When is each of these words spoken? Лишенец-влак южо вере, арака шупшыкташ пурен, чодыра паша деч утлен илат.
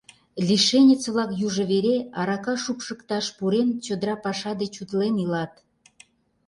Лишенец-влак 0.47 1.31
южо 1.45 1.63
вере, 1.71 1.95
арака 2.19 2.55
шупшыкташ 2.63 3.25
пурен, 3.37 3.67
чодыра 3.85 4.15
паша 4.23 4.51
деч 4.61 4.73
утлен 4.81 5.15
илат. 5.23 5.53